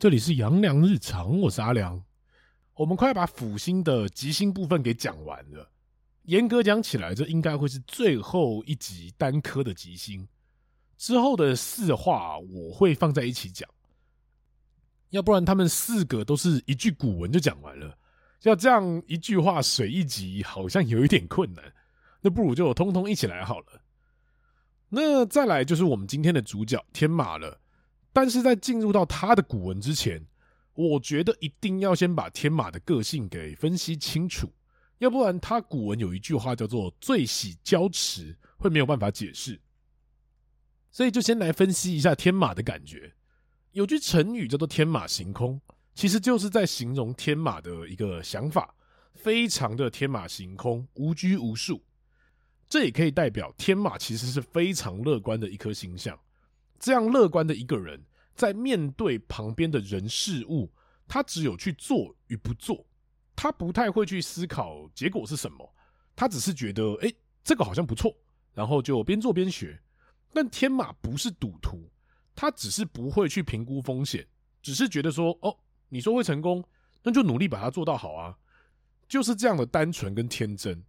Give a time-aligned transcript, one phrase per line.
[0.00, 2.02] 这里是杨良日常，我是阿良。
[2.72, 5.70] 我们快把辅星的吉星部分给讲完了。
[6.22, 10.26] 严格讲起来，这应该会是最后一集单颗的吉星。
[10.96, 13.68] 之后的四话我会放在一起讲，
[15.10, 17.94] 要不然他们四个都是一句古文就讲完了。
[18.44, 21.62] 要这样一句话水一集，好像有一点困难。
[22.22, 23.82] 那不如就通通一起来好了。
[24.88, 27.60] 那再来就是我们今天的主角天马了。
[28.12, 30.24] 但是在进入到他的古文之前，
[30.74, 34.52] 我觉得一定要先把天马的个性给分析清楚，
[34.98, 39.60] 要不然他古文有一句话叫做“最喜交驰”，会没有办法解释。
[40.90, 43.12] 所以就先来分析一下天马的感觉。
[43.72, 45.60] 有句成语叫做“天马行空”，
[45.94, 48.74] 其实就是在形容天马的一个想法，
[49.14, 51.80] 非常的天马行空，无拘无束。
[52.68, 56.18] 这也可以代表天马其实是非常乐观的一颗星象。
[56.80, 58.02] 这样乐观的一个人，
[58.34, 60.72] 在面对旁边的人事物，
[61.06, 62.84] 他只有去做与不做，
[63.36, 65.74] 他不太会去思考结果是什么，
[66.16, 67.12] 他只是觉得，哎，
[67.44, 68.16] 这个好像不错，
[68.54, 69.78] 然后就边做边学。
[70.32, 71.90] 但天马不是赌徒，
[72.34, 74.26] 他只是不会去评估风险，
[74.62, 75.54] 只是觉得说，哦，
[75.90, 76.64] 你说会成功，
[77.02, 78.34] 那就努力把它做到好啊，
[79.06, 80.82] 就是这样的单纯跟天真。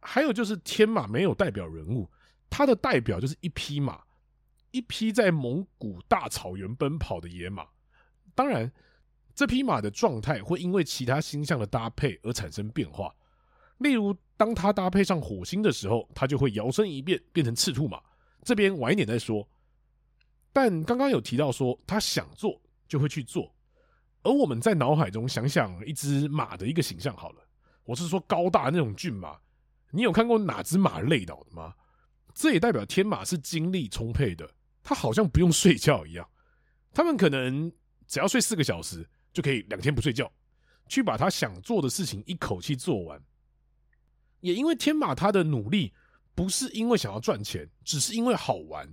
[0.00, 2.10] 还有就是天马没有代表人物，
[2.50, 4.02] 他的代表就是一匹马。
[4.72, 7.66] 一匹在蒙古大草原奔跑的野马，
[8.34, 8.72] 当然，
[9.34, 13.14] 这匹马的状态会因为其他星象的搭配而产生变化。
[13.78, 18.00] 例如，当它搭配上火星的时候，它就会摇身一变变成赤兔马。
[18.42, 19.48] 这边晚一点再说。
[20.52, 23.54] 但刚刚有提到说，他想做就会去做。
[24.22, 27.44] 而我们在脑海中想想一只马的一个形象好了，
[27.84, 29.38] 我是说高大那种骏马。
[29.90, 31.74] 你有看过哪只马累倒的吗？
[32.34, 34.48] 这也代表天马是精力充沛的。
[34.82, 36.28] 他好像不用睡觉一样，
[36.92, 37.72] 他们可能
[38.06, 40.30] 只要睡四个小时就可以两天不睡觉，
[40.88, 43.22] 去把他想做的事情一口气做完。
[44.40, 45.92] 也因为天马他的努力
[46.34, 48.92] 不是因为想要赚钱，只是因为好玩，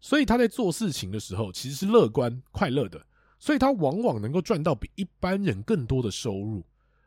[0.00, 3.04] 所以他在做事情的时候其实是乐观快乐的，
[3.38, 6.64] 所以他往往能够赚到比一般人更多的收入。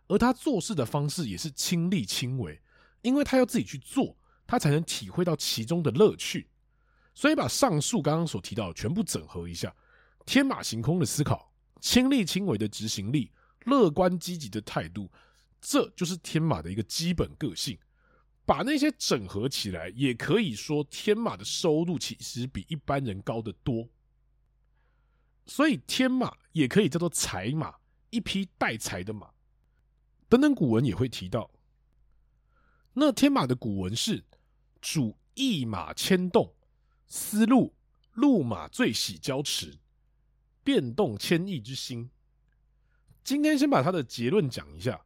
[0.07, 2.61] 而他做事的方式也是亲力亲为，
[3.01, 6.47] 因为他要自己去做，他才能体会到其中的乐趣。
[7.15, 9.73] 所以把上述刚刚所提到的全部整合一下，
[10.25, 13.31] 天马行空的思考，亲力亲为的执行力，
[13.61, 15.09] 乐观积极的态度，
[15.61, 17.79] 这就是天马的一个基本个性。
[18.45, 23.87] 把那些整合起来，也可以说天马的收入其实比一般人高得多。
[25.47, 27.73] 所以天马也可以叫做财马，
[28.09, 29.31] 一匹带财的马。
[30.27, 31.49] 等等古文也会提到。
[32.93, 34.23] 那天马的古文是
[34.81, 36.53] 主驿马牵动。
[37.07, 37.73] 思路，
[38.13, 39.77] 路马最喜交驰，
[40.63, 42.09] 变动千亿之心。
[43.23, 45.01] 今天先把他的结论讲一下，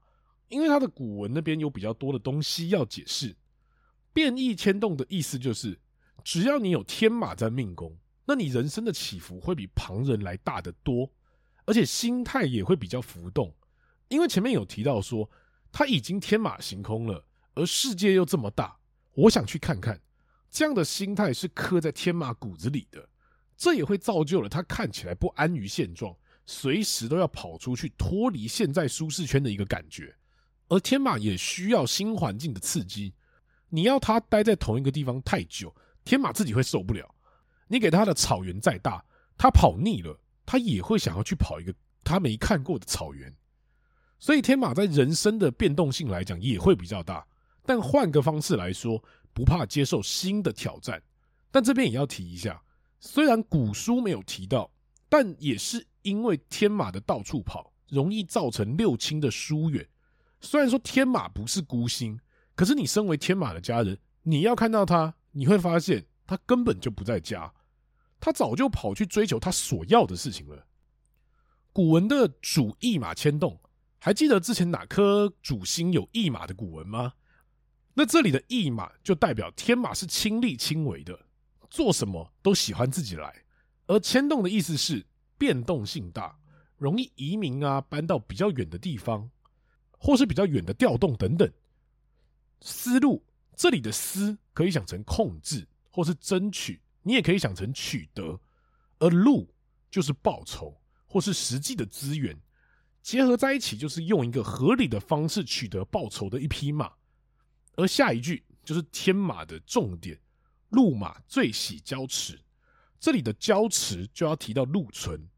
[0.48, 3.36] 因为他的古文那边有比较多的东西要解释。
[4.12, 5.80] 变异牵动的意思就是，
[6.24, 7.96] 只要你有天马在命宫，
[8.26, 11.10] 那你人生的起伏会比旁人来大得多，
[11.66, 13.54] 而且心态也会比较浮动。
[14.08, 15.30] 因为前面有提到说，
[15.72, 17.24] 他已经天马行空了，
[17.54, 18.80] 而世界又这么大，
[19.14, 20.02] 我想去看看。
[20.52, 23.08] 这样的心态是刻在天马骨子里的，
[23.56, 26.16] 这也会造就了他看起来不安于现状，
[26.46, 30.16] 随时都要跑出去脱离现在舒适圈的一个感觉。
[30.68, 33.14] 而天马也需要新环境的刺激，
[33.70, 37.14] 你要他待在同一个地方太久，天马自己会受不了。
[37.68, 39.06] 你给他的草原再大，
[39.38, 41.72] 他跑腻了，他也会想要去跑一个
[42.04, 43.32] 他没看过的草原。
[44.18, 47.26] 所以天马在人生的变动性来讲也会比较大，
[47.66, 49.04] 但换个方式来说。
[49.40, 51.02] 不怕接受新的挑战，
[51.50, 52.62] 但这边也要提一下，
[53.00, 54.70] 虽然古书没有提到，
[55.08, 59.88] 但也是因为天马的到处跑，容易造成六亲的疏远。
[60.42, 62.20] 虽然说天马不是孤星，
[62.54, 67.54] 可是你身为天马的家人，你要看到他，你会发现他根本就不在家，
[68.20, 70.68] 他早就跑去追求他所要的事情了。
[71.72, 73.58] 古文的主驿马牵动，
[74.00, 77.14] 还记得之前哪颗主星有驿马的古文吗？
[78.00, 81.20] 那这里的驿马就代表天马是亲力亲为的，
[81.70, 83.44] 做什么都喜欢自己来，
[83.88, 85.06] 而牵动的意思是
[85.38, 86.34] 变动性大，
[86.78, 89.30] 容易移民啊，搬到比较远的地方，
[89.98, 91.52] 或是比较远的调动等等。
[92.62, 93.22] 思路，
[93.58, 98.40] 这里的思可以想成控制或是争取，你也可以想成取得，
[99.00, 99.54] 而路
[99.92, 100.74] 就是报酬
[101.06, 102.34] 或是实际的资源，
[103.02, 106.90] 结合在一起就是用一个合理的方式取得报酬的一匹马。
[107.76, 110.20] 而下一句就是天马的重点，
[110.70, 112.40] 路马最喜交驰。
[113.00, 115.30] 这里的交驰就要提到鹿存，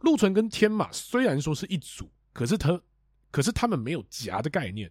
[0.00, 2.80] 鹿存跟天马虽然说是一组，可是他
[3.30, 4.90] 可是他们没有夹的概念，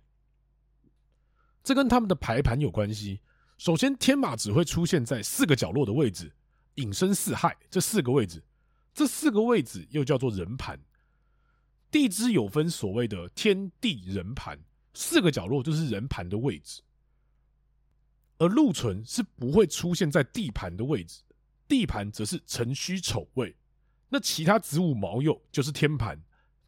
[1.63, 3.21] 这跟他们的排盘有关系。
[3.57, 6.31] 首先，天马只会出现在四个角落的位置，
[6.75, 8.43] 寅申四害这四个位置，
[8.93, 10.79] 这四个位置又叫做人盘。
[11.89, 14.59] 地支有分所谓的天地人盘，
[14.95, 16.81] 四个角落就是人盘的位置，
[18.37, 21.21] 而禄存是不会出现在地盘的位置，
[21.67, 23.55] 地盘则是辰戌丑未。
[24.09, 26.19] 那其他子午卯酉就是天盘，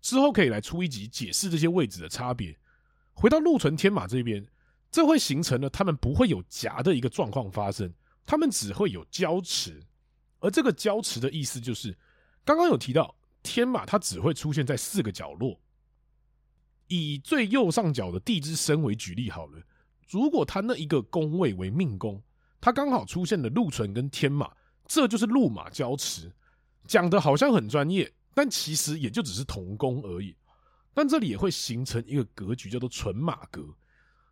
[0.01, 2.55] 之后可以来出一集解释这些位置的差别。
[3.13, 4.45] 回到禄存天马这边，
[4.91, 7.91] 这会形成了他们不会有夹的一个状况发生，
[8.25, 9.81] 他们只会有交持，
[10.39, 11.97] 而这个交持的意思就是
[12.43, 13.15] 刚刚有提到。
[13.43, 15.57] 天马它只会出现在四个角落，
[16.87, 19.61] 以最右上角的地支申为举例好了。
[20.09, 22.21] 如果他那一个宫位为命宫，
[22.61, 24.49] 他刚好出现了禄存跟天马，
[24.85, 26.31] 这就是禄马交持。
[26.85, 30.35] 讲的好像很专业，但其实也就只是同宫而已。
[30.93, 33.67] 但这里也会形成一个格局，叫做纯马格。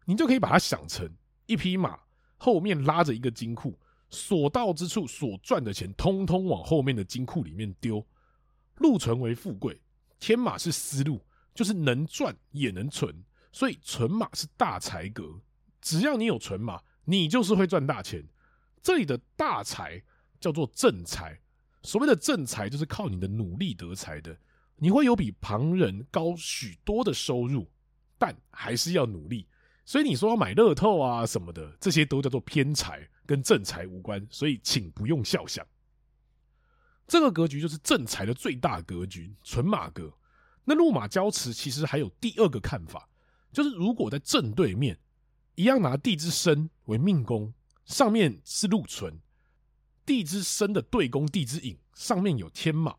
[0.06, 1.10] 你就可以把它想成
[1.48, 2.00] 一匹马
[2.38, 3.78] 后面拉着一个金库，
[4.10, 8.06] 所到之处所赚的钱，通通往后面的金库里面丢。
[8.78, 9.82] 禄存为富贵，
[10.20, 11.20] 天马是思路，
[11.56, 15.42] 就是能赚也能存，所以存马是大财格。
[15.82, 18.28] 只要你有存马，你就是会赚大钱。
[18.84, 20.04] 这里的大财
[20.40, 21.40] 叫做正财，
[21.82, 24.38] 所谓的正财就是靠你的努力得财的，
[24.76, 27.72] 你会有比旁人高许多的收入，
[28.18, 29.48] 但还是要努力。
[29.86, 35.66] 所以你说要买乐透啊什么的，这些都叫做偏财，跟正财无关，所以请不用笑想。
[37.08, 40.12] 这个格局就是正财的最大格局，存马格。
[40.66, 43.08] 那禄马交持其实还有第二个看法，
[43.54, 45.00] 就是如果在正对面，
[45.56, 47.54] 一样拿地支申为命宫，
[47.86, 49.20] 上面是禄存，
[50.06, 52.96] 地支申的对宫地支寅上面有天马，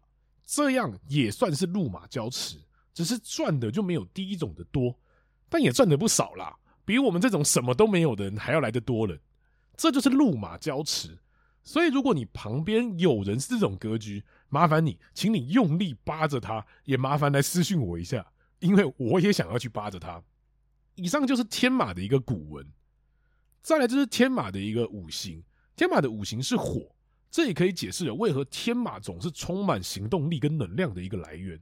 [0.46, 2.58] 这样也算是禄马交持，
[2.94, 4.96] 只是赚的就没有第一种的多，
[5.48, 9.18] 但也赚的不少啦，比我们这种什么都没有的人还要来得多了。
[9.76, 11.18] 这就是禄马交持。
[11.62, 18.26] 所以，如果你旁边有人是这种格局，麻烦你，请你用力扒着他，也麻烦来私讯我一下，
[18.60, 20.22] 因为我也想要去扒着他。
[20.94, 22.66] 以上就是天马的一个古文，
[23.60, 25.42] 再来就是天马的一个五行。
[25.74, 26.94] 天马的五行是火，
[27.30, 31.60] 这也可以解释了为何天马总是充满行动力跟能量的一个来源。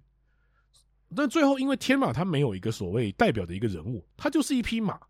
[1.16, 5.00] 但最后，因为天马它没有一个所谓代表的一个人物，它就是一匹马，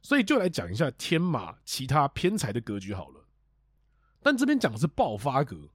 [0.00, 3.26] 所以就来讲一下天马其他偏财的格局好了。
[4.22, 5.68] 但这边讲的是爆发格，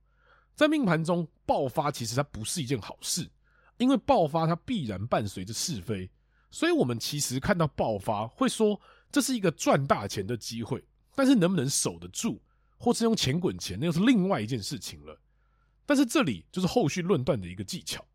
[0.56, 3.28] 在命盘中爆发其实它不是一件好事，
[3.78, 6.08] 因为爆发它必然伴随着是非，
[6.52, 8.80] 所以我们其实看到爆发会说
[9.12, 10.84] 这是一个赚大钱的机会，
[11.16, 12.40] 但是能不能守得住，
[12.78, 15.20] 或是用钱滚钱，那又是另外一件事情了。
[15.86, 18.06] 但是这里就是后续论断的一个技巧，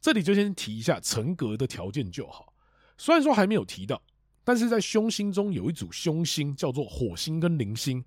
[0.00, 2.54] 这里就先提一下成格的条件就好。
[2.96, 4.00] 虽然说还没有提到，
[4.44, 8.04] 但是在凶星中有一组凶星叫做火星跟铃星，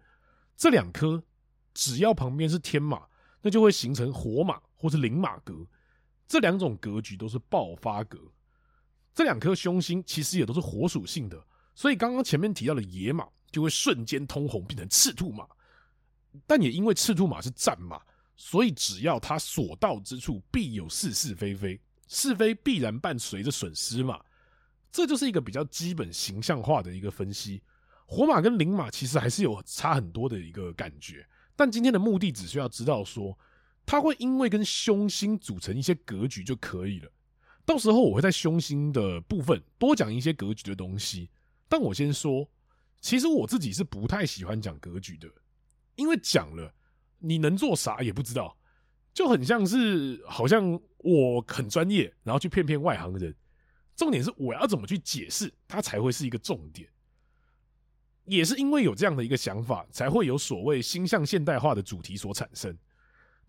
[0.58, 1.24] 这两颗。
[1.74, 3.04] 只要旁边是天马，
[3.42, 5.66] 那就会形成火马或是灵马格。
[6.28, 8.20] 这两种格局都是爆发格。
[9.14, 15.46] 这两颗凶星其实也都是火属性的，所以刚刚前面提到的野马就会瞬间通红，变成赤兔马。
[16.48, 18.02] 但也因为赤兔马是战马，
[18.38, 21.78] 所以只要它所到之处必有是是非非，
[22.08, 24.18] 是非必然伴随着损失嘛。
[24.90, 27.62] 这就是一个比较基本形象化的一个分析。
[28.06, 31.28] 火马跟灵马其实还是有差很多的一个感觉。
[31.62, 33.38] 但今天的目的只需要知道说，
[33.86, 37.12] 他会因为跟凶星组成一些格局就可以了。
[37.64, 41.30] 到时候我会在凶星的部分多讲一些格局的东西。
[41.70, 42.50] 但我先说，
[43.00, 45.30] 其实我自己是不太喜欢讲格局的，
[45.98, 46.74] 因为讲了
[47.20, 48.58] 你能做啥也不知道，
[49.14, 53.36] 就很像是好像我很专业，然后去骗骗外行人。
[53.96, 56.90] 重点是我要怎么去解释，它才会是一个重点。
[58.32, 62.74] 也是因为有这样的一个想法，才会有所谓星象现代化的主题所产生。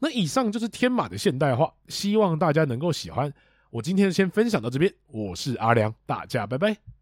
[0.00, 3.32] 那以上就是天马的现代化，希望大家能够喜欢。
[3.70, 7.01] 我今天先分享到这边，我是阿良，大家拜拜。